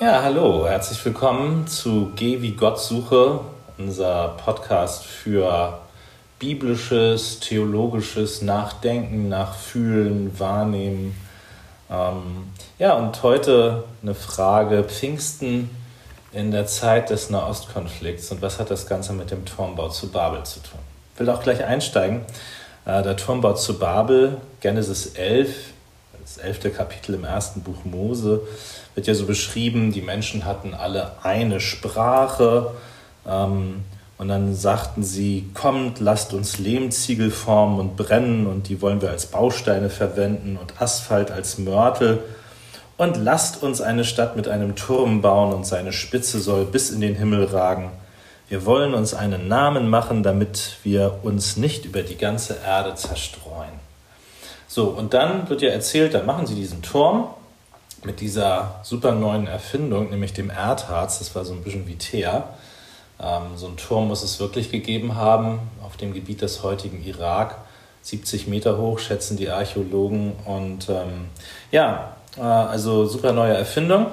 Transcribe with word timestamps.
Ja, 0.00 0.22
hallo, 0.22 0.66
herzlich 0.66 1.04
willkommen 1.04 1.66
zu 1.66 2.12
Geh 2.16 2.40
wie 2.40 2.52
Gott 2.52 2.80
suche, 2.80 3.40
unser 3.76 4.28
Podcast 4.42 5.04
für 5.04 5.78
biblisches, 6.38 7.38
theologisches 7.40 8.40
Nachdenken, 8.40 9.28
Nachfühlen, 9.28 10.40
Wahrnehmen. 10.40 11.14
Ähm, 11.90 12.50
ja, 12.78 12.94
und 12.94 13.22
heute 13.22 13.84
eine 14.00 14.14
Frage: 14.14 14.84
Pfingsten 14.84 15.68
in 16.32 16.50
der 16.50 16.64
Zeit 16.64 17.10
des 17.10 17.28
Nahostkonflikts 17.28 18.32
und 18.32 18.40
was 18.40 18.58
hat 18.58 18.70
das 18.70 18.86
Ganze 18.86 19.12
mit 19.12 19.30
dem 19.30 19.44
Turmbau 19.44 19.90
zu 19.90 20.10
Babel 20.10 20.44
zu 20.44 20.60
tun? 20.60 20.80
Ich 21.12 21.20
will 21.20 21.28
auch 21.28 21.42
gleich 21.42 21.62
einsteigen. 21.62 22.22
Äh, 22.86 23.02
der 23.02 23.18
Turmbau 23.18 23.52
zu 23.52 23.78
Babel, 23.78 24.38
Genesis 24.62 25.08
11, 25.08 25.74
das 26.30 26.44
elfte 26.44 26.70
Kapitel 26.70 27.16
im 27.16 27.24
ersten 27.24 27.62
Buch 27.62 27.84
Mose, 27.84 28.42
wird 28.94 29.08
ja 29.08 29.14
so 29.14 29.26
beschrieben, 29.26 29.90
die 29.90 30.00
Menschen 30.00 30.44
hatten 30.44 30.74
alle 30.74 31.12
eine 31.24 31.58
Sprache. 31.58 32.70
Ähm, 33.26 33.82
und 34.16 34.28
dann 34.28 34.54
sagten 34.54 35.02
sie, 35.02 35.50
kommt, 35.54 35.98
lasst 35.98 36.32
uns 36.32 36.58
Lehmziegel 36.58 37.30
formen 37.32 37.80
und 37.80 37.96
brennen 37.96 38.46
und 38.46 38.68
die 38.68 38.80
wollen 38.80 39.00
wir 39.02 39.10
als 39.10 39.26
Bausteine 39.26 39.90
verwenden 39.90 40.56
und 40.56 40.80
Asphalt 40.80 41.32
als 41.32 41.58
Mörtel. 41.58 42.22
Und 42.96 43.16
lasst 43.16 43.62
uns 43.62 43.80
eine 43.80 44.04
Stadt 44.04 44.36
mit 44.36 44.46
einem 44.46 44.76
Turm 44.76 45.22
bauen 45.22 45.52
und 45.52 45.66
seine 45.66 45.92
Spitze 45.92 46.38
soll 46.38 46.64
bis 46.64 46.90
in 46.90 47.00
den 47.00 47.16
Himmel 47.16 47.44
ragen. 47.44 47.90
Wir 48.48 48.66
wollen 48.66 48.94
uns 48.94 49.14
einen 49.14 49.48
Namen 49.48 49.88
machen, 49.88 50.22
damit 50.22 50.76
wir 50.84 51.20
uns 51.22 51.56
nicht 51.56 51.86
über 51.86 52.02
die 52.02 52.18
ganze 52.18 52.56
Erde 52.64 52.94
zerstreuen. 52.94 53.89
So, 54.72 54.84
und 54.84 55.14
dann 55.14 55.48
wird 55.48 55.62
ja 55.62 55.70
erzählt, 55.70 56.14
dann 56.14 56.26
machen 56.26 56.46
sie 56.46 56.54
diesen 56.54 56.80
Turm 56.80 57.26
mit 58.04 58.20
dieser 58.20 58.78
super 58.84 59.10
neuen 59.10 59.48
Erfindung, 59.48 60.10
nämlich 60.10 60.32
dem 60.32 60.48
Erdharz. 60.48 61.18
Das 61.18 61.34
war 61.34 61.44
so 61.44 61.54
ein 61.54 61.64
bisschen 61.64 61.88
wie 61.88 61.96
Teer. 61.96 62.44
Ähm, 63.20 63.56
so 63.56 63.66
ein 63.66 63.76
Turm 63.76 64.06
muss 64.06 64.22
es 64.22 64.38
wirklich 64.38 64.70
gegeben 64.70 65.16
haben 65.16 65.58
auf 65.84 65.96
dem 65.96 66.14
Gebiet 66.14 66.40
des 66.42 66.62
heutigen 66.62 67.04
Irak. 67.04 67.56
70 68.02 68.46
Meter 68.46 68.78
hoch, 68.78 69.00
schätzen 69.00 69.36
die 69.36 69.50
Archäologen. 69.50 70.34
Und 70.44 70.88
ähm, 70.88 71.30
ja, 71.72 72.14
äh, 72.36 72.42
also 72.42 73.06
super 73.06 73.32
neue 73.32 73.54
Erfindung. 73.54 74.06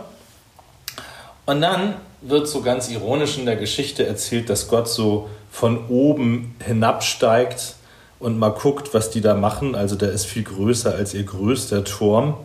Und 1.46 1.62
dann 1.62 1.98
wird 2.22 2.48
so 2.48 2.64
ganz 2.64 2.90
ironisch 2.90 3.38
in 3.38 3.46
der 3.46 3.58
Geschichte 3.58 4.08
erzählt, 4.08 4.50
dass 4.50 4.68
Gott 4.68 4.90
so 4.90 5.30
von 5.52 5.88
oben 5.88 6.56
hinabsteigt 6.66 7.76
und 8.20 8.38
mal 8.40 8.50
guckt, 8.50 8.94
was 8.94 9.10
die 9.10 9.22
da 9.22 9.34
machen. 9.34 9.76
Also 9.76 9.96
der 9.96 10.12
ist 10.12 10.26
viel 10.26 10.44
größer 10.44 10.94
als 10.94 11.14
ihr 11.14 11.24
größter 11.24 11.84
Turm. 11.84 12.36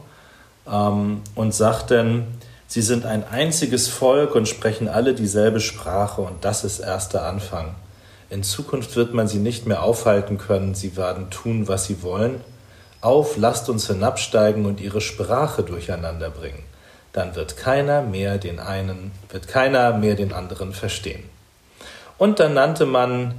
Ähm, 0.70 1.22
und 1.34 1.54
sagt 1.54 1.90
dann, 1.90 2.26
Sie 2.72 2.80
sind 2.80 3.04
ein 3.04 3.22
einziges 3.28 3.88
Volk 3.88 4.34
und 4.34 4.48
sprechen 4.48 4.88
alle 4.88 5.12
dieselbe 5.12 5.60
Sprache 5.60 6.22
und 6.22 6.42
das 6.42 6.64
ist 6.64 6.78
erst 6.78 7.12
der 7.12 7.24
Anfang. 7.24 7.74
In 8.30 8.42
Zukunft 8.42 8.96
wird 8.96 9.12
man 9.12 9.28
sie 9.28 9.40
nicht 9.40 9.66
mehr 9.66 9.82
aufhalten 9.82 10.38
können, 10.38 10.74
sie 10.74 10.96
werden 10.96 11.28
tun, 11.28 11.68
was 11.68 11.84
sie 11.84 12.02
wollen. 12.02 12.40
Auf, 13.02 13.36
lasst 13.36 13.68
uns 13.68 13.88
hinabsteigen 13.88 14.64
und 14.64 14.80
ihre 14.80 15.02
Sprache 15.02 15.62
durcheinander 15.62 16.30
bringen. 16.30 16.64
Dann 17.12 17.36
wird 17.36 17.58
keiner 17.58 18.00
mehr 18.00 18.38
den 18.38 18.58
einen, 18.58 19.12
wird 19.28 19.48
keiner 19.48 19.92
mehr 19.92 20.14
den 20.14 20.32
anderen 20.32 20.72
verstehen. 20.72 21.24
Und 22.16 22.40
dann 22.40 22.54
nannte 22.54 22.86
man 22.86 23.34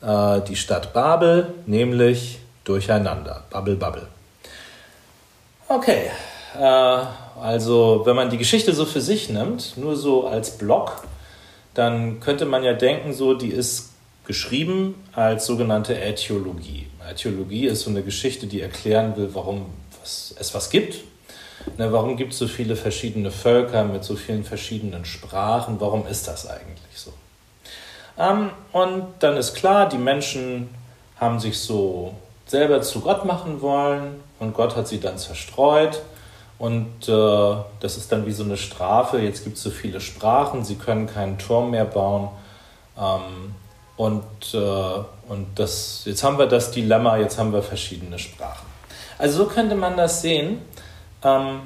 äh, 0.00 0.40
die 0.42 0.56
Stadt 0.56 0.92
Babel, 0.92 1.54
nämlich 1.66 2.38
durcheinander. 2.64 3.44
Babbel, 3.50 3.76
Babbel. 3.76 4.06
Okay, 5.68 6.10
äh, 6.58 6.98
also 7.40 8.02
wenn 8.04 8.16
man 8.16 8.30
die 8.30 8.38
Geschichte 8.38 8.72
so 8.72 8.84
für 8.84 9.00
sich 9.00 9.28
nimmt, 9.30 9.76
nur 9.76 9.96
so 9.96 10.26
als 10.26 10.58
Block, 10.58 11.04
dann 11.74 12.20
könnte 12.20 12.46
man 12.46 12.62
ja 12.62 12.72
denken, 12.72 13.12
so 13.12 13.34
die 13.34 13.50
ist 13.50 13.90
geschrieben 14.26 14.94
als 15.12 15.46
sogenannte 15.46 16.00
Äthiologie. 16.00 16.88
Äthiologie 17.08 17.66
ist 17.66 17.82
so 17.82 17.90
eine 17.90 18.02
Geschichte, 18.02 18.46
die 18.46 18.60
erklären 18.60 19.16
will, 19.16 19.30
warum 19.32 19.66
es 20.02 20.34
was 20.52 20.70
gibt. 20.70 21.04
Ne, 21.78 21.92
warum 21.92 22.16
gibt 22.16 22.32
es 22.32 22.38
so 22.38 22.46
viele 22.46 22.76
verschiedene 22.76 23.30
Völker 23.30 23.84
mit 23.84 24.04
so 24.04 24.14
vielen 24.14 24.44
verschiedenen 24.44 25.04
Sprachen? 25.04 25.80
Warum 25.80 26.06
ist 26.06 26.28
das 26.28 26.46
eigentlich 26.48 26.94
so? 26.94 27.12
Ähm, 28.18 28.50
und 28.72 29.06
dann 29.20 29.36
ist 29.36 29.54
klar, 29.54 29.88
die 29.88 29.98
Menschen 29.98 30.74
haben 31.18 31.40
sich 31.40 31.58
so 31.58 32.14
selber 32.46 32.82
zu 32.82 33.00
Gott 33.00 33.24
machen 33.24 33.60
wollen 33.60 34.22
und 34.38 34.54
Gott 34.54 34.76
hat 34.76 34.88
sie 34.88 35.00
dann 35.00 35.18
zerstreut 35.18 36.02
und 36.58 37.08
äh, 37.08 37.56
das 37.80 37.96
ist 37.96 38.12
dann 38.12 38.26
wie 38.26 38.32
so 38.32 38.44
eine 38.44 38.56
Strafe. 38.56 39.18
Jetzt 39.18 39.44
gibt 39.44 39.56
es 39.56 39.62
so 39.62 39.70
viele 39.70 40.00
Sprachen, 40.00 40.64
sie 40.64 40.76
können 40.76 41.06
keinen 41.06 41.38
Turm 41.38 41.70
mehr 41.70 41.84
bauen. 41.84 42.28
Ähm, 42.98 43.54
und 43.96 44.54
äh, 44.54 45.04
und 45.28 45.58
das, 45.58 46.02
jetzt 46.04 46.22
haben 46.22 46.38
wir 46.38 46.46
das 46.46 46.70
Dilemma, 46.70 47.16
jetzt 47.16 47.38
haben 47.38 47.52
wir 47.52 47.62
verschiedene 47.62 48.18
Sprachen. 48.18 48.66
Also 49.18 49.44
so 49.44 49.50
könnte 49.50 49.74
man 49.74 49.96
das 49.96 50.22
sehen, 50.22 50.62
ähm, 51.24 51.60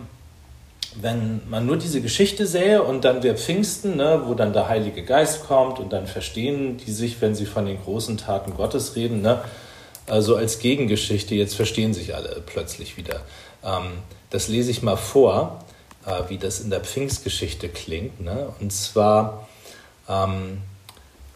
wenn 0.97 1.49
man 1.49 1.67
nur 1.67 1.77
diese 1.77 2.01
Geschichte 2.01 2.47
sähe 2.47 2.83
und 2.83 3.05
dann 3.05 3.21
der 3.21 3.37
Pfingsten, 3.37 3.97
ne, 3.97 4.23
wo 4.27 4.34
dann 4.34 4.53
der 4.53 4.69
Heilige 4.69 5.05
Geist 5.05 5.47
kommt 5.47 5.78
und 5.78 5.93
dann 5.93 6.06
verstehen 6.06 6.78
die 6.78 6.91
sich, 6.91 7.21
wenn 7.21 7.34
sie 7.34 7.47
von 7.47 7.67
den 7.67 7.81
großen 7.81 8.17
Taten 8.19 8.55
Gottes 8.56 8.97
reden, 8.97 9.23
ne, 9.23 9.43
also 10.06 10.37
als 10.37 10.59
Gegengeschichte, 10.59 11.34
jetzt 11.34 11.55
verstehen 11.55 11.95
sich 11.95 12.15
alle 12.15 12.43
plötzlich 12.45 12.97
wieder. 12.97 13.23
Ähm, 13.65 13.93
das 14.31 14.49
lese 14.49 14.71
ich 14.71 14.83
mal 14.83 14.97
vor, 14.97 15.65
äh, 16.06 16.29
wie 16.29 16.39
das 16.39 16.61
in 16.61 16.71
der 16.71 16.81
Pfingstgeschichte 16.81 17.69
klingt. 17.69 18.21
Ne? 18.21 18.53
Und 18.61 18.73
zwar, 18.73 19.49
ähm, 20.09 20.59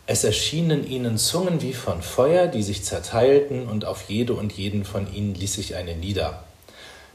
es 0.07 0.25
erschienen 0.25 0.87
ihnen 0.87 1.17
Zungen 1.17 1.63
wie 1.63 1.73
von 1.73 2.03
Feuer, 2.03 2.47
die 2.47 2.63
sich 2.63 2.85
zerteilten, 2.85 3.69
und 3.69 3.85
auf 3.85 4.05
jede 4.09 4.35
und 4.35 4.53
jeden 4.53 4.85
von 4.85 5.13
ihnen 5.13 5.35
ließ 5.35 5.55
sich 5.55 5.77
eine 5.77 5.97
nieder. 5.97 6.45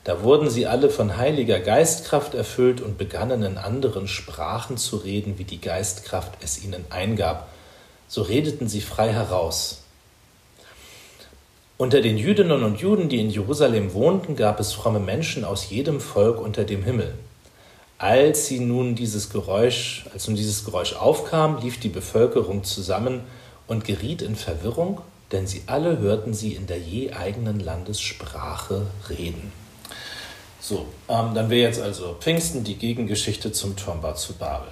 Da 0.09 0.23
wurden 0.23 0.49
sie 0.49 0.65
alle 0.65 0.89
von 0.89 1.17
heiliger 1.17 1.59
Geistkraft 1.59 2.33
erfüllt 2.33 2.81
und 2.81 2.97
begannen 2.97 3.43
in 3.43 3.59
anderen 3.59 4.07
Sprachen 4.07 4.75
zu 4.75 4.97
reden, 4.97 5.37
wie 5.37 5.43
die 5.43 5.61
Geistkraft 5.61 6.31
es 6.41 6.63
ihnen 6.63 6.83
eingab. 6.89 7.47
So 8.07 8.23
redeten 8.23 8.67
sie 8.67 8.81
frei 8.81 9.13
heraus. 9.13 9.83
Unter 11.77 12.01
den 12.01 12.17
Jüdinnen 12.17 12.63
und 12.63 12.79
Juden, 12.79 13.07
die 13.07 13.19
in 13.19 13.29
Jerusalem 13.29 13.93
wohnten, 13.93 14.35
gab 14.35 14.59
es 14.59 14.73
fromme 14.73 14.99
Menschen 14.99 15.45
aus 15.45 15.69
jedem 15.69 16.01
Volk 16.01 16.41
unter 16.41 16.63
dem 16.63 16.83
Himmel. 16.83 17.13
Als 17.99 18.47
sie 18.47 18.61
nun 18.61 18.95
dieses 18.95 19.29
Geräusch, 19.29 20.07
als 20.11 20.25
nun 20.25 20.35
dieses 20.35 20.65
Geräusch 20.65 20.93
aufkam, 20.93 21.61
lief 21.61 21.79
die 21.79 21.87
Bevölkerung 21.87 22.63
zusammen 22.63 23.21
und 23.67 23.85
geriet 23.85 24.23
in 24.23 24.35
Verwirrung, 24.35 25.01
denn 25.31 25.45
sie 25.45 25.61
alle 25.67 25.99
hörten 25.99 26.33
sie 26.33 26.55
in 26.55 26.65
der 26.65 26.79
je 26.79 27.11
eigenen 27.13 27.59
Landessprache 27.59 28.87
reden. 29.07 29.68
So, 30.69 30.85
ähm, 31.07 31.33
dann 31.33 31.49
wäre 31.49 31.67
jetzt 31.67 31.81
also 31.81 32.15
Pfingsten 32.19 32.63
die 32.63 32.75
Gegengeschichte 32.75 33.51
zum 33.51 33.75
Turmbau 33.75 34.13
zu 34.13 34.33
Babel. 34.33 34.67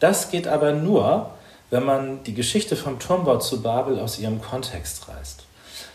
Das 0.00 0.30
geht 0.30 0.48
aber 0.48 0.72
nur, 0.72 1.34
wenn 1.68 1.84
man 1.84 2.24
die 2.24 2.32
Geschichte 2.32 2.74
vom 2.74 2.98
Turmbau 2.98 3.36
zu 3.36 3.60
Babel 3.60 4.00
aus 4.00 4.18
ihrem 4.18 4.40
Kontext 4.40 5.08
reißt. 5.08 5.42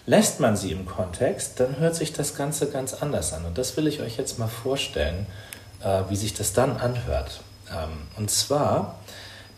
Lässt 0.05 0.39
man 0.39 0.55
sie 0.55 0.71
im 0.71 0.85
Kontext, 0.85 1.59
dann 1.59 1.79
hört 1.79 1.95
sich 1.95 2.13
das 2.13 2.35
Ganze 2.35 2.69
ganz 2.69 2.93
anders 2.93 3.33
an. 3.33 3.45
Und 3.45 3.57
das 3.57 3.75
will 3.77 3.87
ich 3.87 3.99
euch 3.99 4.15
jetzt 4.15 4.37
mal 4.37 4.47
vorstellen, 4.47 5.25
äh, 5.83 6.03
wie 6.07 6.15
sich 6.15 6.35
das 6.35 6.53
dann 6.53 6.77
anhört. 6.77 7.41
Ähm, 7.71 8.03
und 8.15 8.29
zwar 8.29 8.99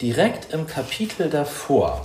direkt 0.02 0.54
im 0.54 0.66
Kapitel 0.66 1.30
davor, 1.30 2.04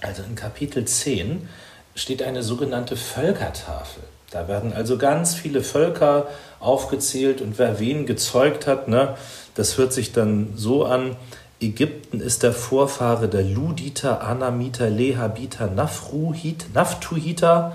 also 0.00 0.24
in 0.24 0.34
Kapitel 0.34 0.84
10, 0.84 1.48
steht 1.94 2.24
eine 2.24 2.42
sogenannte 2.42 2.96
Völkertafel. 2.96 4.02
Da 4.30 4.46
werden 4.48 4.72
also 4.72 4.98
ganz 4.98 5.34
viele 5.34 5.62
Völker 5.62 6.26
aufgezählt 6.60 7.40
und 7.40 7.58
wer 7.58 7.80
wen 7.80 8.04
gezeugt 8.04 8.66
hat, 8.66 8.88
ne, 8.88 9.16
das 9.54 9.78
hört 9.78 9.92
sich 9.92 10.12
dann 10.12 10.52
so 10.54 10.84
an, 10.84 11.16
Ägypten 11.60 12.20
ist 12.20 12.44
der 12.44 12.52
Vorfahre 12.52 13.28
der 13.28 13.42
Luditer, 13.42 14.22
Anamiter, 14.22 14.90
Lehabiter, 14.90 15.66
Nafruhit, 15.66 16.66
Naftuhiter, 16.72 17.72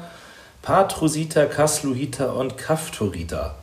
Patrusiter, 0.61 1.47
Kasluhiter 1.47 2.33
und 2.35 2.57
Kaftoriter 2.57 3.55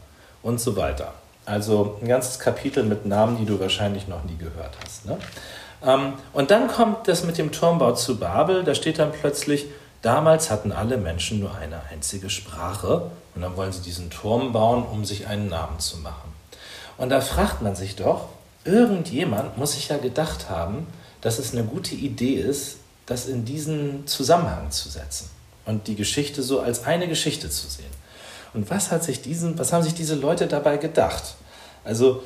und 0.43 0.61
so 0.61 0.77
weiter. 0.77 1.15
Also 1.47 1.99
ein 2.03 2.09
ganzes 2.09 2.39
Kapitel 2.39 2.85
mit 2.85 3.07
Namen, 3.07 3.39
die 3.39 3.47
du 3.47 3.59
wahrscheinlich 3.59 4.09
noch 4.09 4.25
nie 4.25 4.37
gehört 4.37 4.77
hast. 4.85 5.07
Ne? 5.07 5.17
Ähm, 5.83 6.13
und 6.35 6.51
dann 6.51 6.69
kommt 6.69 7.09
das 7.09 7.25
mit 7.25 7.39
dem 7.39 7.51
Turmbau 7.51 7.93
zu 7.93 8.19
Babel. 8.19 8.63
Da 8.63 8.75
steht 8.75 8.99
dann 8.99 9.13
plötzlich, 9.13 9.67
damals 10.03 10.51
hatten 10.51 10.73
alle 10.73 10.97
Menschen 10.97 11.41
nur 11.41 11.55
eine 11.55 11.81
einzige 11.91 12.31
Sprache. 12.31 13.11
Und 13.35 13.43
dann 13.43 13.57
wollen 13.57 13.73
sie 13.73 13.83
diesen 13.83 14.11
Turm 14.11 14.53
bauen, 14.53 14.85
um 14.85 15.05
sich 15.05 15.27
einen 15.27 15.49
Namen 15.49 15.79
zu 15.79 15.99
machen. 15.99 16.33
Und 16.99 17.11
da 17.11 17.21
fragt 17.21 17.63
man 17.63 17.75
sich 17.77 17.97
doch, 17.97 18.29
irgendjemand 18.65 19.57
muss 19.57 19.73
sich 19.73 19.89
ja 19.89 19.97
gedacht 19.97 20.51
haben, 20.51 20.87
dass 21.21 21.39
es 21.39 21.53
eine 21.53 21.65
gute 21.65 21.95
Idee 21.95 22.35
ist, 22.35 22.77
das 23.07 23.27
in 23.27 23.45
diesen 23.45 24.07
Zusammenhang 24.07 24.71
zu 24.71 24.89
setzen 24.89 25.31
und 25.65 25.87
die 25.87 25.97
Geschichte 25.97 26.43
so 26.43 26.61
als 26.61 26.85
eine 26.85 27.09
Geschichte 27.09 27.51
zu 27.51 27.69
sehen. 27.69 27.91
Und 28.53 28.69
was, 28.71 28.91
hat 28.91 29.05
sich 29.05 29.23
diesen, 29.23 29.59
was 29.59 29.73
haben 29.73 29.83
sich 29.83 29.95
diese 29.95 30.15
Leute 30.15 30.47
dabei 30.47 30.77
gedacht? 30.77 31.35
Also 31.85 32.23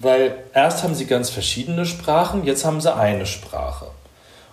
Weil 0.00 0.44
erst 0.52 0.82
haben 0.82 0.94
sie 0.94 1.06
ganz 1.06 1.30
verschiedene 1.30 1.86
Sprachen, 1.86 2.44
jetzt 2.44 2.64
haben 2.64 2.80
sie 2.80 2.94
eine 2.94 3.26
Sprache. 3.26 3.86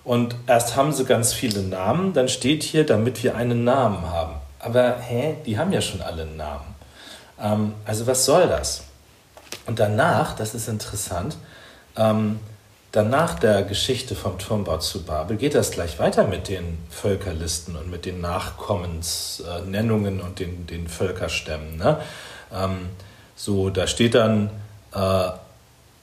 Und 0.04 0.36
erst 0.48 0.76
haben 0.76 0.92
sie 0.92 1.06
ganz 1.06 1.34
viele 1.34 1.62
Namen, 1.62 2.14
dann 2.14 2.28
steht 2.28 2.64
hier, 2.64 2.86
damit 2.86 3.24
wir 3.24 3.36
einen 3.36 3.64
Namen 3.64 4.10
haben. 4.10 4.34
Aber 4.60 4.98
hä, 4.98 5.38
die 5.46 5.58
haben 5.58 5.72
ja 5.72 5.82
schon 5.82 6.02
alle 6.02 6.24
einen 6.24 6.36
Namen. 6.38 6.76
Ähm, 7.40 7.74
also 7.86 8.08
was 8.08 8.26
soll 8.26 8.48
das? 8.48 8.84
Und 9.66 9.80
danach, 9.80 10.36
das 10.36 10.56
ist 10.56 10.68
interessant, 10.68 11.38
ähm, 11.96 12.40
danach 12.92 13.40
der 13.40 13.64
Geschichte 13.64 14.16
vom 14.16 14.38
Turmbau 14.38 14.78
zu 14.78 15.04
Babel 15.04 15.38
geht 15.38 15.56
das 15.56 15.72
gleich 15.72 15.98
weiter 16.00 16.26
mit 16.26 16.50
den 16.50 16.78
Völkerlisten 16.90 17.76
und 17.76 17.90
mit 17.90 18.06
den 18.06 18.22
Nachkommensnennungen 18.22 20.22
und 20.22 20.40
den, 20.40 20.68
den 20.68 20.88
Völkerstämmen. 20.88 21.78
Ne? 21.78 21.98
Ähm, 22.54 22.90
so, 23.36 23.70
da 23.70 23.88
steht 23.88 24.16
dann, 24.16 24.50
äh, 24.94 25.30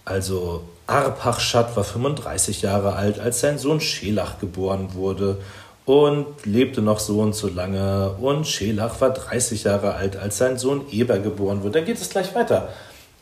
also 0.05 0.69
Arpachschad 0.89 1.77
war 1.77 1.85
35 1.85 2.63
Jahre 2.63 2.97
alt, 2.97 3.21
als 3.21 3.41
sein 3.41 3.59
Sohn 3.59 3.81
Schelach 3.81 4.41
geboren 4.41 4.95
wurde 4.95 5.39
und 5.85 6.27
lebte 6.45 6.81
noch 6.81 6.99
so 6.99 7.21
und 7.21 7.35
so 7.35 7.49
lange. 7.49 8.13
Und 8.21 8.47
Schelach 8.47 9.01
war 9.01 9.11
30 9.11 9.65
Jahre 9.65 9.95
alt, 9.95 10.17
als 10.17 10.39
sein 10.39 10.59
Sohn 10.59 10.87
Eber 10.91 11.19
geboren 11.19 11.63
wurde. 11.63 11.81
Da 11.81 11.85
geht 11.85 12.01
es 12.01 12.09
gleich 12.09 12.35
weiter 12.35 12.71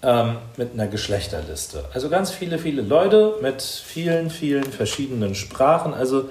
ähm, 0.03 0.37
mit 0.57 0.75
einer 0.75 0.87
Geschlechterliste. 0.87 1.85
Also 1.93 2.09
ganz 2.09 2.31
viele, 2.31 2.59
viele 2.59 2.83
Leute 2.83 3.35
mit 3.43 3.63
vielen, 3.63 4.31
vielen 4.31 4.65
verschiedenen 4.65 5.35
Sprachen. 5.35 5.93
Also 5.93 6.31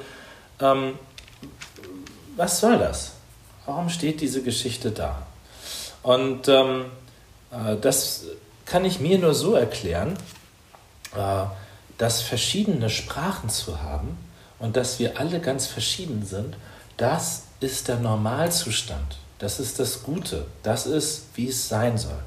ähm, 0.61 0.93
was 2.37 2.61
soll 2.61 2.77
das? 2.77 3.11
Warum 3.65 3.89
steht 3.89 4.21
diese 4.21 4.41
Geschichte 4.41 4.91
da? 4.91 5.25
Und 6.01 6.47
ähm, 6.47 6.85
äh, 7.51 7.75
das 7.81 8.25
kann 8.65 8.85
ich 8.85 9.01
mir 9.01 9.17
nur 9.17 9.33
so 9.33 9.55
erklären, 9.55 10.15
dass 11.97 12.21
verschiedene 12.21 12.89
Sprachen 12.89 13.50
zu 13.50 13.81
haben 13.81 14.17
und 14.59 14.75
dass 14.75 15.00
wir 15.00 15.19
alle 15.19 15.39
ganz 15.39 15.67
verschieden 15.67 16.25
sind, 16.25 16.56
das 16.97 17.44
ist 17.59 17.88
der 17.88 17.97
Normalzustand. 17.97 19.17
Das 19.39 19.59
ist 19.59 19.79
das 19.79 20.03
Gute. 20.03 20.45
Das 20.63 20.85
ist, 20.85 21.25
wie 21.35 21.50
es 21.50 21.67
sein 21.67 21.97
soll. 21.97 22.19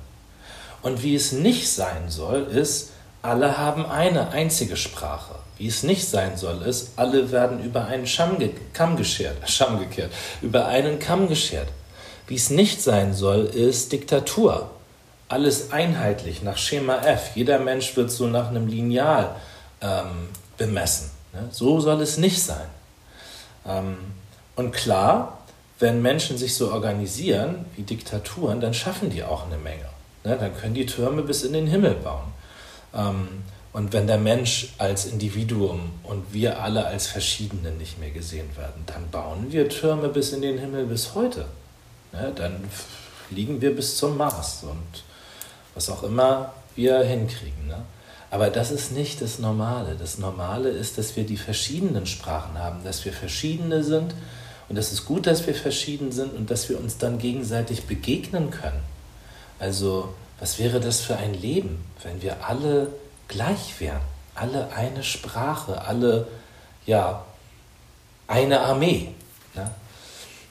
Und 0.83 1.03
wie 1.03 1.15
es 1.15 1.33
nicht 1.33 1.71
sein 1.71 2.09
soll, 2.09 2.43
ist, 2.45 2.91
alle 3.23 3.59
haben 3.59 3.87
eine 3.87 4.31
einzige 4.31 4.77
Sprache. 4.77 5.35
Wie 5.57 5.67
es 5.67 5.83
nicht 5.83 6.09
sein 6.09 6.37
soll, 6.37 6.63
ist, 6.63 6.91
alle 6.97 7.33
werden 7.33 7.65
über 7.65 7.87
einen 7.87 8.07
Scham 8.07 8.39
ge 8.39 8.53
Kamm 8.73 8.97
geschert, 8.97 9.37
Scham 9.51 9.79
gekehrt, 9.79 10.13
über 10.41 10.67
einen 10.67 10.99
Kamm 10.99 11.29
geschert. 11.29 11.69
Wie 12.29 12.37
es 12.37 12.51
nicht 12.51 12.81
sein 12.83 13.15
soll, 13.15 13.47
ist 13.47 13.91
Diktatur. 13.91 14.71
Alles 15.29 15.73
einheitlich 15.73 16.43
nach 16.43 16.57
Schema 16.57 16.99
F. 16.99 17.33
Jeder 17.35 17.59
Mensch 17.59 17.97
wird 17.97 18.11
so 18.11 18.27
nach 18.27 18.49
einem 18.49 18.67
Lineal 18.67 19.37
ähm, 19.81 20.29
bemessen. 20.57 21.11
Ne? 21.33 21.49
So 21.51 21.81
soll 21.81 22.01
es 22.01 22.17
nicht 22.17 22.43
sein. 22.43 22.67
Ähm, 23.67 23.97
und 24.57 24.73
klar, 24.73 25.39
wenn 25.79 26.03
Menschen 26.03 26.39
sich 26.39 26.55
so 26.55 26.73
organisieren 26.73 27.67
wie 27.77 27.83
Diktaturen, 27.83 28.61
dann 28.61 28.75
schaffen 28.75 29.11
die 29.11 29.23
auch 29.23 29.47
eine 29.47 29.59
Menge. 29.59 29.89
Ne, 30.25 30.37
dann 30.37 30.57
können 30.57 30.75
die 30.75 30.87
Türme 30.87 31.23
bis 31.23 31.45
in 31.45 31.53
den 31.53 31.67
Himmel 31.67 31.95
bauen. 31.95 32.33
Ähm, 32.95 33.29
und 33.73 33.93
wenn 33.93 34.07
der 34.07 34.19
Mensch 34.19 34.75
als 34.79 35.07
Individuum 35.07 35.93
und 36.03 36.33
wir 36.33 36.61
alle 36.61 36.87
als 36.87 37.07
Verschiedene 37.07 37.71
nicht 37.71 38.01
mehr 38.01 38.11
gesehen 38.11 38.57
werden, 38.57 38.83
dann 38.87 39.09
bauen 39.11 39.47
wir 39.51 39.69
Türme 39.69 40.09
bis 40.09 40.33
in 40.33 40.43
den 40.43 40.59
Himmel 40.59 40.87
bis 40.87 41.15
heute. 41.15 41.45
Ne, 42.13 42.33
dann 42.35 42.65
fliegen 43.29 43.61
wir 43.61 43.77
bis 43.77 43.97
zum 43.97 44.17
Mars 44.17 44.65
und 44.65 45.05
was 45.79 45.89
auch 45.91 46.03
immer 46.03 46.53
wir 46.75 47.01
hinkriegen. 47.03 47.69
Ne? 47.69 47.77
Aber 48.33 48.51
das 48.51 48.73
ist 48.73 48.91
nicht 48.91 49.23
das 49.23 49.39
Normale. 49.39 49.95
Das 49.95 50.19
Normale 50.19 50.71
ist, 50.71 50.99
dass 50.99 51.15
wir 51.15 51.25
die 51.25 51.37
verschiedenen 51.37 52.05
Sprachen 52.05 52.59
haben, 52.59 52.83
dass 52.83 53.05
wir 53.05 53.13
verschiedene 53.13 53.85
sind 53.85 54.13
und 54.69 54.77
es 54.77 54.91
ist 54.93 55.07
gut, 55.07 55.29
dass 55.29 55.47
wir 55.47 55.55
verschieden 55.55 56.11
sind 56.11 56.35
und 56.35 56.51
dass 56.51 56.69
wir 56.69 56.81
uns 56.81 56.99
dann 56.99 57.19
gegenseitig 57.19 57.85
begegnen 57.85 58.51
können. 58.51 58.83
Also 59.61 60.13
was 60.41 60.59
wäre 60.59 60.81
das 60.81 61.01
für 61.01 61.17
ein 61.17 61.33
Leben, 61.33 61.85
wenn 62.03 62.21
wir 62.23 62.49
alle 62.49 62.89
gleich 63.29 63.79
wären, 63.79 64.01
alle 64.35 64.73
eine 64.73 65.05
Sprache, 65.05 65.83
alle 65.83 66.27
ja 66.87 67.25
eine 68.27 68.61
Armee. 68.61 69.15
Ne? 69.55 69.71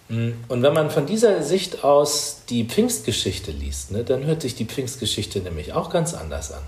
Und 0.10 0.64
wenn 0.64 0.74
man 0.74 0.90
von 0.90 1.06
dieser 1.06 1.44
Sicht 1.44 1.84
aus 1.84 2.44
die 2.50 2.64
Pfingstgeschichte 2.64 3.52
liest, 3.52 3.92
ne, 3.92 4.06
dann 4.06 4.26
hört 4.26 4.42
sich 4.42 4.56
die 4.56 4.66
Pfingstgeschichte 4.66 5.40
nämlich 5.40 5.74
auch 5.74 5.90
ganz 5.90 6.14
anders 6.14 6.52
an. 6.54 6.64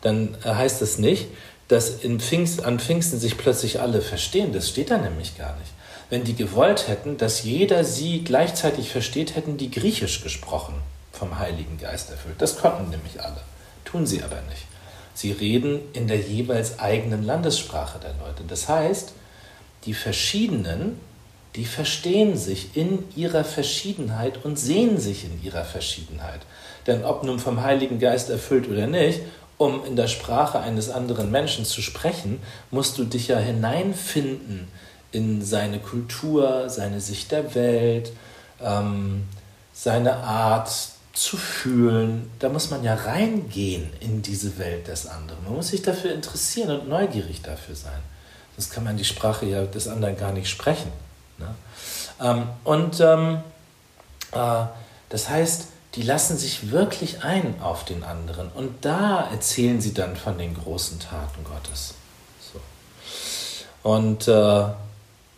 Dann 0.00 0.36
heißt 0.42 0.80
es 0.80 0.98
nicht, 0.98 1.26
dass 1.68 2.02
in 2.02 2.18
Pfingst, 2.18 2.64
an 2.64 2.78
Pfingsten 2.78 3.18
sich 3.18 3.36
plötzlich 3.36 3.80
alle 3.80 4.00
verstehen. 4.00 4.52
Das 4.52 4.70
steht 4.70 4.90
da 4.90 4.96
nämlich 4.96 5.36
gar 5.36 5.54
nicht. 5.58 5.72
Wenn 6.08 6.24
die 6.24 6.34
gewollt 6.34 6.88
hätten, 6.88 7.18
dass 7.18 7.42
jeder 7.42 7.84
sie 7.84 8.24
gleichzeitig 8.24 8.90
versteht, 8.90 9.36
hätten 9.36 9.58
die 9.58 9.70
Griechisch 9.70 10.22
gesprochen 10.22 10.74
vom 11.12 11.38
Heiligen 11.38 11.76
Geist 11.78 12.10
erfüllt. 12.10 12.36
Das 12.40 12.56
konnten 12.56 12.88
nämlich 12.88 13.20
alle, 13.20 13.42
tun 13.84 14.06
sie 14.06 14.22
aber 14.22 14.40
nicht. 14.48 14.64
Sie 15.12 15.32
reden 15.32 15.80
in 15.92 16.06
der 16.06 16.18
jeweils 16.18 16.78
eigenen 16.78 17.24
Landessprache 17.24 17.98
der 17.98 18.14
Leute. 18.24 18.44
Das 18.48 18.68
heißt, 18.68 19.12
die 19.84 19.94
Verschiedenen, 19.94 20.98
die 21.58 21.64
verstehen 21.64 22.36
sich 22.36 22.76
in 22.76 23.04
ihrer 23.16 23.42
Verschiedenheit 23.42 24.44
und 24.44 24.60
sehen 24.60 25.00
sich 25.00 25.24
in 25.24 25.42
ihrer 25.42 25.64
Verschiedenheit. 25.64 26.42
Denn 26.86 27.04
ob 27.04 27.24
nun 27.24 27.40
vom 27.40 27.64
Heiligen 27.64 27.98
Geist 27.98 28.30
erfüllt 28.30 28.68
oder 28.68 28.86
nicht, 28.86 29.22
um 29.56 29.84
in 29.84 29.96
der 29.96 30.06
Sprache 30.06 30.60
eines 30.60 30.88
anderen 30.88 31.32
Menschen 31.32 31.64
zu 31.64 31.82
sprechen, 31.82 32.38
musst 32.70 32.96
du 32.96 33.02
dich 33.02 33.26
ja 33.26 33.38
hineinfinden 33.38 34.68
in 35.10 35.44
seine 35.44 35.80
Kultur, 35.80 36.68
seine 36.68 37.00
Sicht 37.00 37.32
der 37.32 37.56
Welt, 37.56 38.12
ähm, 38.62 39.24
seine 39.72 40.18
Art 40.18 40.70
zu 41.12 41.36
fühlen, 41.36 42.30
da 42.38 42.50
muss 42.50 42.70
man 42.70 42.84
ja 42.84 42.94
reingehen 42.94 43.90
in 43.98 44.22
diese 44.22 44.58
Welt 44.58 44.86
des 44.86 45.08
anderen. 45.08 45.42
Man 45.42 45.54
muss 45.56 45.70
sich 45.70 45.82
dafür 45.82 46.14
interessieren 46.14 46.78
und 46.78 46.88
neugierig 46.88 47.42
dafür 47.42 47.74
sein. 47.74 48.00
Sonst 48.56 48.70
kann 48.70 48.84
man 48.84 48.96
die 48.96 49.04
Sprache 49.04 49.46
ja 49.46 49.64
des 49.64 49.88
anderen 49.88 50.16
gar 50.16 50.30
nicht 50.30 50.48
sprechen. 50.48 50.92
Ne? 51.38 51.54
Ähm, 52.20 52.48
und 52.64 53.00
ähm, 53.00 53.38
äh, 54.32 54.64
das 55.08 55.28
heißt, 55.28 55.66
die 55.94 56.02
lassen 56.02 56.36
sich 56.36 56.70
wirklich 56.70 57.24
ein 57.24 57.60
auf 57.60 57.84
den 57.84 58.04
anderen. 58.04 58.50
Und 58.50 58.84
da 58.84 59.28
erzählen 59.30 59.80
sie 59.80 59.94
dann 59.94 60.16
von 60.16 60.38
den 60.38 60.54
großen 60.54 61.00
Taten 61.00 61.44
Gottes. 61.44 61.94
So. 62.52 62.60
Und 63.88 64.28
äh, 64.28 64.64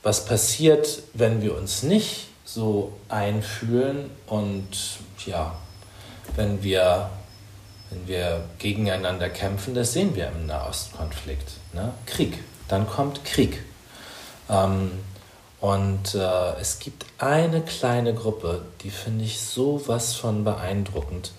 was 0.03 0.25
passiert, 0.25 1.03
wenn 1.15 1.43
wir 1.43 1.57
uns 1.57 1.83
nicht 1.83 2.29
so 2.45 2.93
einfühlen 3.09 4.11
und 4.27 4.69
ja, 5.25 5.55
wenn 6.37 6.63
wir, 6.63 7.11
wenn 7.91 8.09
wir 8.09 8.45
gegeneinander 8.59 9.29
kämpfen, 9.29 9.75
das 9.75 9.93
sehen 9.93 10.17
wir 10.17 10.29
im 10.29 10.47
Nahostkonflikt. 10.47 11.53
Ne? 11.75 11.93
Krieg, 12.07 12.43
dann 12.67 12.89
kommt 12.89 13.25
Krieg. 13.25 13.63
Ähm, 14.49 14.93
und 15.61 16.15
äh, 16.15 16.53
es 16.61 16.79
gibt 16.79 17.05
eine 17.19 17.61
kleine 17.61 18.15
Gruppe, 18.15 18.63
die 18.83 18.91
finde 18.91 19.25
ich 19.25 19.41
so 19.41 19.83
was 19.87 20.15
von 20.15 20.43
beeindruckend 20.43 21.33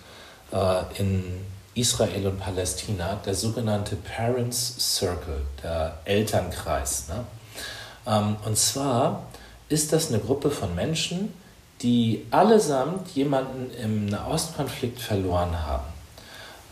äh, 0.52 0.82
in 0.98 1.44
Israel 1.74 2.28
und 2.28 2.38
Palästina, 2.38 3.16
der 3.26 3.34
sogenannte 3.34 3.96
Parents 3.96 4.76
Circle, 4.78 5.42
der 5.62 5.98
Elternkreis. 6.04 7.08
Ne? 7.08 7.24
Ähm, 8.06 8.36
und 8.44 8.56
zwar 8.56 9.24
ist 9.68 9.92
das 9.92 10.08
eine 10.08 10.20
Gruppe 10.20 10.50
von 10.50 10.74
Menschen, 10.74 11.34
die 11.80 12.26
allesamt 12.30 13.08
jemanden 13.10 13.72
im 13.74 14.06
Nahostkonflikt 14.06 15.00
verloren 15.00 15.66
haben. 15.66 15.92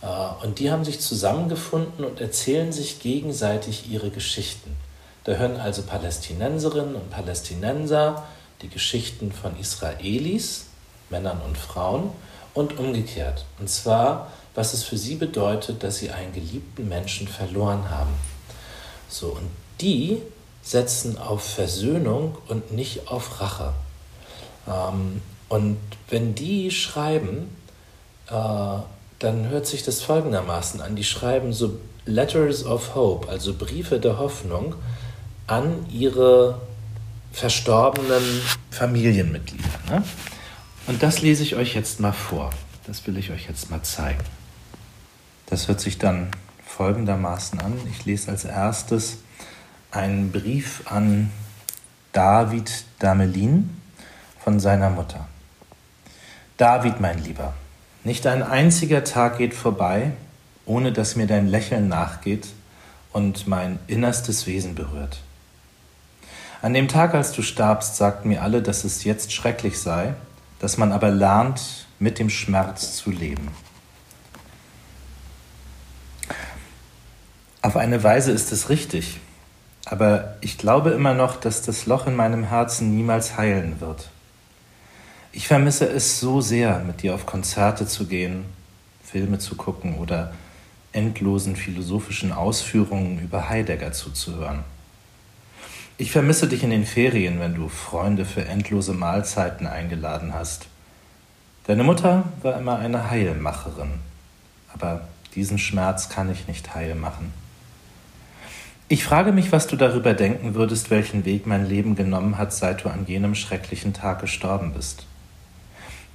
Äh, 0.01 0.45
und 0.45 0.59
die 0.59 0.71
haben 0.71 0.85
sich 0.85 1.01
zusammengefunden 1.01 2.05
und 2.05 2.21
erzählen 2.21 2.71
sich 2.71 3.01
gegenseitig 3.01 3.89
ihre 3.91 4.09
Geschichten. 4.09 4.77
Da 5.23 5.33
hören 5.33 5.59
also 5.59 5.83
Palästinenserinnen 5.83 6.95
und 6.95 7.09
Palästinenser 7.09 8.23
die 8.61 8.69
Geschichten 8.69 9.31
von 9.31 9.57
Israelis, 9.59 10.67
Männern 11.09 11.41
und 11.41 11.57
Frauen, 11.57 12.11
und 12.53 12.77
umgekehrt. 12.77 13.45
Und 13.59 13.69
zwar, 13.69 14.31
was 14.55 14.73
es 14.73 14.83
für 14.83 14.97
sie 14.97 15.15
bedeutet, 15.15 15.83
dass 15.83 15.97
sie 15.97 16.11
einen 16.11 16.33
geliebten 16.33 16.89
Menschen 16.89 17.27
verloren 17.27 17.89
haben. 17.89 18.13
So, 19.09 19.27
und 19.27 19.49
die 19.79 20.21
setzen 20.61 21.17
auf 21.17 21.43
Versöhnung 21.43 22.37
und 22.47 22.71
nicht 22.71 23.07
auf 23.07 23.41
Rache. 23.41 23.73
Ähm, 24.67 25.21
und 25.49 25.77
wenn 26.09 26.35
die 26.35 26.71
schreiben, 26.71 27.55
äh, 28.27 28.33
dann 29.19 29.49
hört 29.49 29.67
sich 29.67 29.83
das 29.83 30.01
folgendermaßen 30.01 30.81
an. 30.81 30.95
Die 30.95 31.03
schreiben 31.03 31.53
so 31.53 31.79
Letters 32.05 32.65
of 32.65 32.95
Hope, 32.95 33.29
also 33.29 33.53
Briefe 33.53 33.99
der 33.99 34.17
Hoffnung 34.17 34.75
an 35.51 35.85
ihre 35.91 36.61
verstorbenen 37.33 38.23
Familienmitglieder. 38.69 39.69
Ne? 39.89 40.03
Und 40.87 41.03
das 41.03 41.21
lese 41.21 41.43
ich 41.43 41.55
euch 41.55 41.75
jetzt 41.75 41.99
mal 41.99 42.13
vor. 42.13 42.51
Das 42.87 43.05
will 43.05 43.17
ich 43.17 43.31
euch 43.31 43.47
jetzt 43.47 43.69
mal 43.69 43.81
zeigen. 43.83 44.23
Das 45.47 45.67
hört 45.67 45.81
sich 45.81 45.97
dann 45.97 46.31
folgendermaßen 46.65 47.59
an. 47.59 47.73
Ich 47.91 48.05
lese 48.05 48.31
als 48.31 48.45
erstes 48.45 49.17
einen 49.91 50.31
Brief 50.31 50.83
an 50.85 51.31
David 52.13 52.85
Damelin 52.99 53.69
von 54.41 54.61
seiner 54.61 54.89
Mutter. 54.89 55.27
David, 56.55 57.01
mein 57.01 57.21
Lieber, 57.25 57.53
nicht 58.05 58.25
ein 58.25 58.41
einziger 58.41 59.03
Tag 59.03 59.37
geht 59.37 59.53
vorbei, 59.53 60.13
ohne 60.65 60.93
dass 60.93 61.17
mir 61.17 61.27
dein 61.27 61.47
Lächeln 61.47 61.89
nachgeht 61.89 62.47
und 63.11 63.47
mein 63.47 63.79
innerstes 63.87 64.47
Wesen 64.47 64.75
berührt. 64.75 65.19
An 66.61 66.75
dem 66.75 66.87
Tag, 66.87 67.15
als 67.15 67.31
du 67.31 67.41
starbst, 67.41 67.95
sagten 67.95 68.29
mir 68.29 68.43
alle, 68.43 68.61
dass 68.61 68.83
es 68.83 69.03
jetzt 69.03 69.33
schrecklich 69.33 69.79
sei, 69.79 70.13
dass 70.59 70.77
man 70.77 70.91
aber 70.91 71.09
lernt, 71.09 71.87
mit 71.97 72.19
dem 72.19 72.29
Schmerz 72.29 72.95
zu 72.95 73.09
leben. 73.09 73.47
Auf 77.63 77.77
eine 77.77 78.03
Weise 78.03 78.31
ist 78.31 78.51
es 78.51 78.69
richtig, 78.69 79.19
aber 79.85 80.37
ich 80.41 80.59
glaube 80.59 80.91
immer 80.91 81.15
noch, 81.15 81.35
dass 81.35 81.63
das 81.63 81.87
Loch 81.87 82.05
in 82.05 82.15
meinem 82.15 82.43
Herzen 82.43 82.95
niemals 82.95 83.37
heilen 83.37 83.81
wird. 83.81 84.09
Ich 85.31 85.47
vermisse 85.47 85.87
es 85.87 86.19
so 86.19 86.41
sehr, 86.41 86.79
mit 86.79 87.01
dir 87.01 87.15
auf 87.15 87.25
Konzerte 87.25 87.87
zu 87.87 88.05
gehen, 88.05 88.45
Filme 89.03 89.39
zu 89.39 89.55
gucken 89.55 89.97
oder 89.97 90.33
endlosen 90.91 91.55
philosophischen 91.55 92.31
Ausführungen 92.31 93.19
über 93.19 93.49
Heidegger 93.49 93.93
zuzuhören. 93.93 94.63
Ich 96.01 96.11
vermisse 96.11 96.47
dich 96.47 96.63
in 96.63 96.71
den 96.71 96.87
Ferien, 96.87 97.39
wenn 97.39 97.53
du 97.53 97.69
Freunde 97.69 98.25
für 98.25 98.43
endlose 98.43 98.91
Mahlzeiten 98.91 99.67
eingeladen 99.67 100.33
hast. 100.33 100.65
Deine 101.67 101.83
Mutter 101.83 102.23
war 102.41 102.57
immer 102.57 102.79
eine 102.79 103.11
Heilmacherin, 103.11 103.99
aber 104.73 105.07
diesen 105.35 105.59
Schmerz 105.59 106.09
kann 106.09 106.31
ich 106.31 106.47
nicht 106.47 106.73
heil 106.73 106.95
machen. 106.95 107.31
Ich 108.87 109.03
frage 109.03 109.31
mich, 109.31 109.51
was 109.51 109.67
du 109.67 109.75
darüber 109.75 110.15
denken 110.15 110.55
würdest, 110.55 110.89
welchen 110.89 111.23
Weg 111.23 111.45
mein 111.45 111.69
Leben 111.69 111.93
genommen 111.93 112.39
hat, 112.39 112.51
seit 112.51 112.83
du 112.83 112.89
an 112.89 113.05
jenem 113.05 113.35
schrecklichen 113.35 113.93
Tag 113.93 114.21
gestorben 114.21 114.73
bist. 114.73 115.05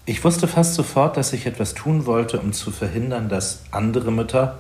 Ich 0.05 0.25
wusste 0.25 0.49
fast 0.49 0.75
sofort, 0.75 1.17
dass 1.17 1.33
ich 1.33 1.47
etwas 1.47 1.75
tun 1.75 2.07
wollte, 2.07 2.41
um 2.41 2.53
zu 2.53 2.73
verhindern, 2.73 3.29
dass 3.29 3.63
andere 3.71 4.11
Mütter, 4.11 4.59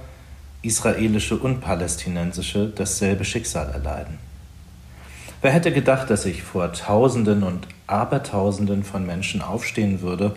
israelische 0.62 1.36
und 1.36 1.60
palästinensische, 1.60 2.68
dasselbe 2.68 3.24
Schicksal 3.24 3.70
erleiden. 3.72 4.24
Wer 5.46 5.52
hätte 5.52 5.70
gedacht, 5.70 6.10
dass 6.10 6.26
ich 6.26 6.42
vor 6.42 6.72
Tausenden 6.72 7.44
und 7.44 7.68
Abertausenden 7.86 8.82
von 8.82 9.06
Menschen 9.06 9.42
aufstehen 9.42 10.00
würde, 10.00 10.34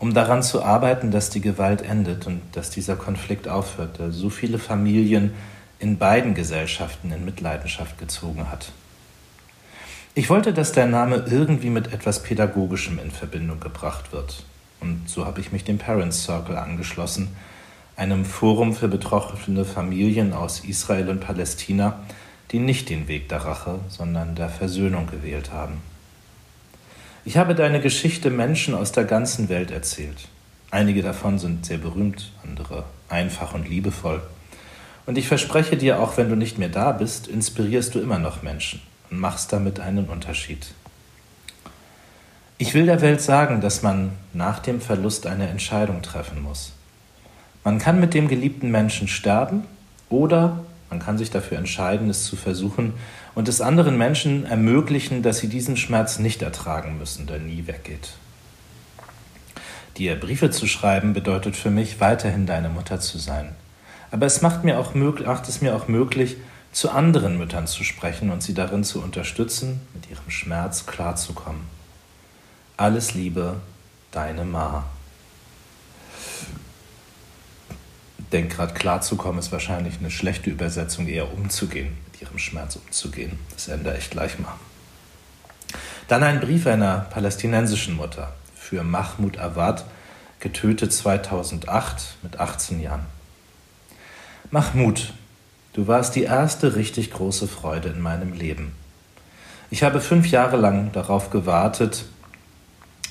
um 0.00 0.12
daran 0.12 0.42
zu 0.42 0.64
arbeiten, 0.64 1.12
dass 1.12 1.30
die 1.30 1.40
Gewalt 1.40 1.82
endet 1.82 2.26
und 2.26 2.42
dass 2.50 2.68
dieser 2.70 2.96
Konflikt 2.96 3.46
aufhört, 3.46 4.00
der 4.00 4.10
so 4.10 4.28
viele 4.28 4.58
Familien 4.58 5.34
in 5.78 5.98
beiden 5.98 6.34
Gesellschaften 6.34 7.12
in 7.12 7.24
Mitleidenschaft 7.24 7.96
gezogen 7.98 8.50
hat. 8.50 8.72
Ich 10.16 10.28
wollte, 10.30 10.52
dass 10.52 10.72
der 10.72 10.86
Name 10.86 11.26
irgendwie 11.30 11.70
mit 11.70 11.92
etwas 11.92 12.24
Pädagogischem 12.24 12.98
in 12.98 13.12
Verbindung 13.12 13.60
gebracht 13.60 14.12
wird. 14.12 14.42
Und 14.80 15.08
so 15.08 15.26
habe 15.26 15.40
ich 15.40 15.52
mich 15.52 15.62
dem 15.62 15.78
Parents 15.78 16.24
Circle 16.24 16.56
angeschlossen, 16.56 17.28
einem 17.94 18.24
Forum 18.24 18.74
für 18.74 18.88
betroffene 18.88 19.64
Familien 19.64 20.32
aus 20.32 20.64
Israel 20.64 21.08
und 21.08 21.20
Palästina, 21.20 22.00
die 22.50 22.58
nicht 22.58 22.88
den 22.90 23.08
Weg 23.08 23.28
der 23.28 23.44
Rache, 23.44 23.80
sondern 23.88 24.34
der 24.34 24.48
Versöhnung 24.48 25.06
gewählt 25.06 25.52
haben. 25.52 25.82
Ich 27.24 27.36
habe 27.36 27.54
deine 27.54 27.80
Geschichte 27.80 28.30
Menschen 28.30 28.74
aus 28.74 28.92
der 28.92 29.04
ganzen 29.04 29.48
Welt 29.48 29.70
erzählt. 29.70 30.28
Einige 30.70 31.02
davon 31.02 31.38
sind 31.38 31.66
sehr 31.66 31.78
berühmt, 31.78 32.32
andere 32.42 32.84
einfach 33.08 33.54
und 33.54 33.68
liebevoll. 33.68 34.22
Und 35.06 35.18
ich 35.18 35.28
verspreche 35.28 35.76
dir, 35.76 36.00
auch 36.00 36.16
wenn 36.16 36.28
du 36.28 36.36
nicht 36.36 36.58
mehr 36.58 36.68
da 36.68 36.92
bist, 36.92 37.26
inspirierst 37.26 37.94
du 37.94 38.00
immer 38.00 38.18
noch 38.18 38.42
Menschen 38.42 38.80
und 39.10 39.18
machst 39.18 39.52
damit 39.52 39.80
einen 39.80 40.08
Unterschied. 40.08 40.68
Ich 42.58 42.74
will 42.74 42.86
der 42.86 43.00
Welt 43.00 43.20
sagen, 43.20 43.60
dass 43.60 43.82
man 43.82 44.12
nach 44.32 44.58
dem 44.58 44.80
Verlust 44.80 45.26
eine 45.26 45.48
Entscheidung 45.48 46.02
treffen 46.02 46.42
muss. 46.42 46.72
Man 47.64 47.78
kann 47.78 48.00
mit 48.00 48.14
dem 48.14 48.28
geliebten 48.28 48.70
Menschen 48.70 49.08
sterben 49.08 49.64
oder 50.08 50.64
man 50.90 50.98
kann 50.98 51.16
sich 51.16 51.30
dafür 51.30 51.56
entscheiden, 51.56 52.10
es 52.10 52.24
zu 52.24 52.36
versuchen 52.36 52.94
und 53.34 53.48
es 53.48 53.60
anderen 53.60 53.96
Menschen 53.96 54.44
ermöglichen, 54.44 55.22
dass 55.22 55.38
sie 55.38 55.48
diesen 55.48 55.76
Schmerz 55.76 56.18
nicht 56.18 56.42
ertragen 56.42 56.98
müssen, 56.98 57.26
der 57.26 57.38
nie 57.38 57.66
weggeht. 57.66 58.10
Dir 59.96 60.18
Briefe 60.18 60.50
zu 60.50 60.66
schreiben 60.66 61.12
bedeutet 61.12 61.56
für 61.56 61.70
mich, 61.70 62.00
weiterhin 62.00 62.46
deine 62.46 62.68
Mutter 62.68 63.00
zu 63.00 63.18
sein. 63.18 63.54
Aber 64.10 64.26
es 64.26 64.42
macht, 64.42 64.64
mir 64.64 64.78
auch 64.78 64.94
möglich, 64.94 65.26
macht 65.26 65.48
es 65.48 65.60
mir 65.60 65.76
auch 65.76 65.88
möglich, 65.88 66.36
zu 66.72 66.90
anderen 66.90 67.38
Müttern 67.38 67.66
zu 67.66 67.84
sprechen 67.84 68.30
und 68.30 68.42
sie 68.42 68.54
darin 68.54 68.84
zu 68.84 69.02
unterstützen, 69.02 69.80
mit 69.94 70.10
ihrem 70.10 70.30
Schmerz 70.30 70.86
klarzukommen. 70.86 71.62
Alles 72.76 73.14
Liebe, 73.14 73.56
deine 74.10 74.44
Ma. 74.44 74.84
Denk 78.32 78.54
gerade 78.54 78.74
klarzukommen 78.74 79.40
ist 79.40 79.50
wahrscheinlich 79.50 79.98
eine 79.98 80.10
schlechte 80.10 80.50
Übersetzung, 80.50 81.08
eher 81.08 81.32
umzugehen, 81.32 81.96
mit 82.06 82.22
ihrem 82.22 82.38
Schmerz 82.38 82.76
umzugehen. 82.76 83.38
Das 83.52 83.68
ändere 83.68 83.98
ich 83.98 84.10
gleich 84.10 84.38
mal. 84.38 84.54
Dann 86.06 86.22
ein 86.22 86.40
Brief 86.40 86.66
einer 86.66 87.06
palästinensischen 87.10 87.96
Mutter 87.96 88.32
für 88.54 88.84
Mahmoud 88.84 89.38
Awad, 89.38 89.84
getötet 90.38 90.92
2008 90.92 92.16
mit 92.22 92.38
18 92.38 92.80
Jahren. 92.80 93.06
Mahmoud, 94.50 95.12
du 95.72 95.86
warst 95.86 96.16
die 96.16 96.22
erste 96.22 96.76
richtig 96.76 97.12
große 97.12 97.46
Freude 97.46 97.88
in 97.90 98.00
meinem 98.00 98.32
Leben. 98.32 98.72
Ich 99.70 99.82
habe 99.82 100.00
fünf 100.00 100.28
Jahre 100.28 100.56
lang 100.56 100.90
darauf 100.92 101.30
gewartet, 101.30 102.06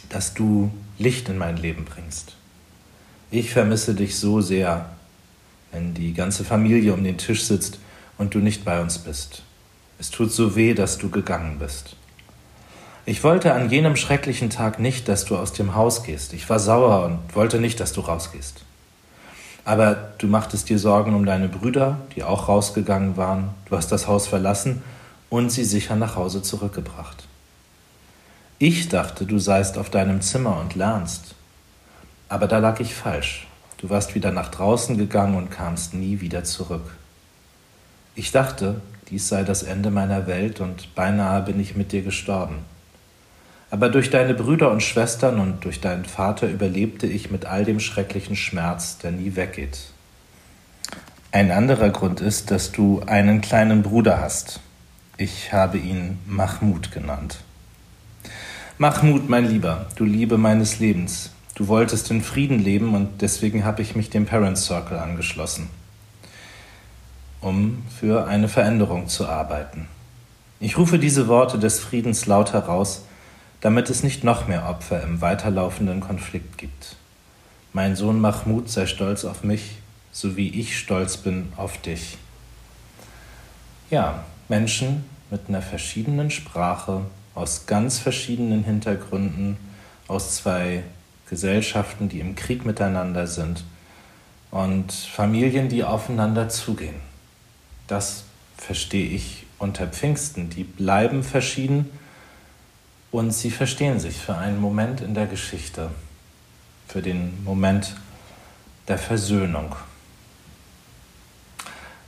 dass 0.09 0.33
du 0.33 0.71
Licht 0.97 1.29
in 1.29 1.37
mein 1.37 1.55
Leben 1.55 1.85
bringst. 1.85 2.35
Ich 3.31 3.51
vermisse 3.51 3.93
dich 3.93 4.17
so 4.17 4.41
sehr, 4.41 4.89
wenn 5.71 5.93
die 5.93 6.13
ganze 6.13 6.43
Familie 6.43 6.93
um 6.93 7.03
den 7.03 7.17
Tisch 7.17 7.43
sitzt 7.43 7.79
und 8.17 8.33
du 8.33 8.39
nicht 8.39 8.65
bei 8.65 8.81
uns 8.81 8.97
bist. 8.97 9.43
Es 9.99 10.11
tut 10.11 10.31
so 10.31 10.55
weh, 10.55 10.73
dass 10.73 10.97
du 10.97 11.09
gegangen 11.09 11.59
bist. 11.59 11.95
Ich 13.05 13.23
wollte 13.23 13.53
an 13.53 13.69
jenem 13.69 13.95
schrecklichen 13.95 14.49
Tag 14.49 14.79
nicht, 14.79 15.07
dass 15.07 15.25
du 15.25 15.35
aus 15.35 15.51
dem 15.51 15.75
Haus 15.75 16.03
gehst. 16.03 16.33
Ich 16.33 16.49
war 16.49 16.59
sauer 16.59 17.05
und 17.05 17.35
wollte 17.35 17.59
nicht, 17.59 17.79
dass 17.79 17.91
du 17.91 18.01
rausgehst. 18.01 18.63
Aber 19.65 20.13
du 20.19 20.27
machtest 20.27 20.69
dir 20.69 20.79
Sorgen 20.79 21.15
um 21.15 21.25
deine 21.25 21.49
Brüder, 21.49 21.97
die 22.15 22.23
auch 22.23 22.47
rausgegangen 22.47 23.17
waren. 23.17 23.49
Du 23.65 23.75
hast 23.75 23.91
das 23.91 24.07
Haus 24.07 24.27
verlassen 24.27 24.83
und 25.29 25.51
sie 25.51 25.63
sicher 25.63 25.95
nach 25.95 26.15
Hause 26.15 26.41
zurückgebracht. 26.41 27.25
Ich 28.57 28.89
dachte, 28.89 29.25
du 29.25 29.39
seist 29.39 29.77
auf 29.77 29.89
deinem 29.89 30.21
Zimmer 30.21 30.59
und 30.59 30.75
lernst. 30.75 31.35
Aber 32.29 32.47
da 32.47 32.59
lag 32.59 32.79
ich 32.79 32.93
falsch. 32.93 33.47
Du 33.79 33.89
warst 33.89 34.13
wieder 34.13 34.31
nach 34.31 34.49
draußen 34.49 34.97
gegangen 34.97 35.35
und 35.35 35.51
kamst 35.51 35.93
nie 35.93 36.19
wieder 36.19 36.43
zurück. 36.43 36.95
Ich 38.13 38.33
dachte, 38.33 38.81
dies 39.09 39.29
sei 39.29 39.43
das 39.43 39.63
Ende 39.63 39.89
meiner 39.89 40.27
Welt 40.27 40.59
und 40.59 40.93
beinahe 40.95 41.41
bin 41.41 41.59
ich 41.61 41.75
mit 41.77 41.93
dir 41.93 42.01
gestorben. 42.01 42.57
Aber 43.71 43.87
durch 43.87 44.09
deine 44.09 44.33
Brüder 44.33 44.69
und 44.69 44.83
Schwestern 44.83 45.39
und 45.39 45.63
durch 45.63 45.79
deinen 45.79 46.03
Vater 46.03 46.49
überlebte 46.49 47.07
ich 47.07 47.31
mit 47.31 47.45
all 47.45 47.63
dem 47.63 47.79
schrecklichen 47.79 48.35
Schmerz, 48.35 48.97
der 48.97 49.11
nie 49.11 49.37
weggeht. 49.37 49.79
Ein 51.31 51.51
anderer 51.51 51.89
Grund 51.89 52.19
ist, 52.19 52.51
dass 52.51 52.73
du 52.73 53.01
einen 53.05 53.39
kleinen 53.39 53.81
Bruder 53.83 54.19
hast. 54.19 54.59
Ich 55.15 55.53
habe 55.53 55.77
ihn 55.77 56.17
Mahmud 56.25 56.91
genannt. 56.91 57.37
Mahmud, 58.77 59.29
mein 59.29 59.47
Lieber, 59.47 59.85
du 59.95 60.03
Liebe 60.03 60.37
meines 60.37 60.79
Lebens, 60.79 61.29
du 61.59 61.67
wolltest 61.67 62.09
in 62.09 62.21
Frieden 62.21 62.57
leben 62.57 62.95
und 62.95 63.21
deswegen 63.21 63.65
habe 63.65 63.81
ich 63.81 63.93
mich 63.93 64.09
dem 64.09 64.25
Parents 64.25 64.65
Circle 64.65 64.97
angeschlossen, 64.97 65.69
um 67.41 67.83
für 67.99 68.25
eine 68.27 68.47
Veränderung 68.47 69.09
zu 69.09 69.27
arbeiten. 69.27 69.89
Ich 70.61 70.77
rufe 70.77 70.97
diese 70.97 71.27
Worte 71.27 71.59
des 71.59 71.81
Friedens 71.81 72.25
laut 72.27 72.53
heraus, 72.53 73.03
damit 73.59 73.89
es 73.89 74.03
nicht 74.03 74.23
noch 74.23 74.47
mehr 74.47 74.69
Opfer 74.69 75.03
im 75.03 75.19
weiterlaufenden 75.19 75.99
Konflikt 75.99 76.57
gibt. 76.57 76.95
Mein 77.73 77.97
Sohn 77.97 78.21
Mahmoud 78.21 78.69
sei 78.69 78.85
stolz 78.85 79.25
auf 79.25 79.43
mich, 79.43 79.79
so 80.13 80.37
wie 80.37 80.47
ich 80.47 80.79
stolz 80.79 81.17
bin 81.17 81.51
auf 81.57 81.77
dich. 81.81 82.17
Ja, 83.89 84.23
Menschen 84.47 85.03
mit 85.29 85.41
einer 85.49 85.61
verschiedenen 85.61 86.31
Sprache, 86.31 87.01
aus 87.35 87.65
ganz 87.65 87.99
verschiedenen 87.99 88.63
Hintergründen, 88.63 89.57
aus 90.07 90.37
zwei 90.37 90.83
Gesellschaften, 91.29 92.09
die 92.09 92.19
im 92.19 92.35
Krieg 92.35 92.65
miteinander 92.65 93.27
sind 93.27 93.63
und 94.51 94.91
Familien, 94.91 95.69
die 95.69 95.83
aufeinander 95.83 96.49
zugehen. 96.49 96.95
Das 97.87 98.23
verstehe 98.57 99.09
ich 99.09 99.45
unter 99.57 99.87
Pfingsten. 99.87 100.49
Die 100.49 100.63
bleiben 100.63 101.23
verschieden, 101.23 101.89
und 103.11 103.31
sie 103.31 103.51
verstehen 103.51 103.99
sich 103.99 104.17
für 104.17 104.35
einen 104.35 104.59
Moment 104.59 105.01
in 105.01 105.13
der 105.13 105.25
Geschichte, 105.25 105.89
für 106.87 107.01
den 107.01 107.43
Moment 107.43 107.95
der 108.87 108.97
Versöhnung. 108.97 109.75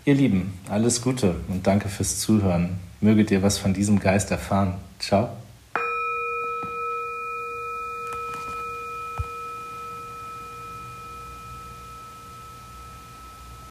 Ihr 0.05 0.15
Lieben, 0.15 0.59
alles 0.69 1.01
Gute 1.01 1.35
und 1.47 1.65
danke 1.65 1.89
fürs 1.89 2.19
Zuhören. 2.19 2.79
Möget 3.01 3.31
ihr 3.31 3.41
was 3.41 3.57
von 3.57 3.73
diesem 3.73 3.99
Geist 3.99 4.31
erfahren. 4.31 4.75
Ciao. 4.99 5.40